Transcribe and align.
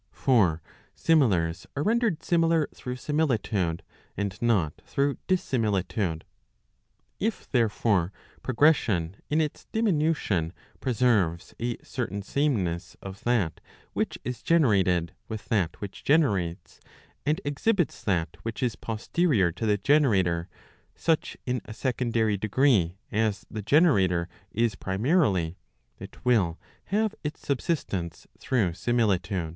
For 0.13 0.63
similars 0.95 1.67
are 1.75 1.83
rendered 1.83 2.23
similar 2.23 2.67
through 2.73 2.95
similitude, 2.95 3.83
and 4.17 4.41
not 4.41 4.81
through 4.83 5.19
dissimilitude. 5.27 6.25
If, 7.19 7.47
therefore, 7.51 8.11
progres¬ 8.43 8.73
sion 8.73 9.17
in 9.29 9.39
its 9.39 9.65
diminution 9.71 10.53
preserves 10.79 11.53
a 11.59 11.77
[certain] 11.83 12.23
sameness 12.23 12.97
of 13.03 13.23
that 13.25 13.59
which 13.93 14.17
is 14.23 14.41
generated 14.41 15.13
with 15.27 15.45
that 15.49 15.79
which 15.79 16.03
generates, 16.03 16.79
and 17.23 17.39
exhibits 17.45 18.03
that 18.03 18.37
which 18.41 18.63
is 18.63 18.75
posterior 18.75 19.51
to 19.51 19.67
the 19.67 19.77
generator 19.77 20.49
such 20.95 21.37
in 21.45 21.61
a 21.65 21.75
secondary 21.75 22.37
degree, 22.37 22.97
as 23.11 23.45
the 23.51 23.61
generator 23.61 24.27
is 24.51 24.75
prima¬ 24.75 25.21
rily, 25.21 25.57
it 25.99 26.25
will 26.25 26.59
have 26.85 27.13
its 27.23 27.39
subsistence 27.45 28.25
through 28.39 28.73
similitude. 28.73 29.49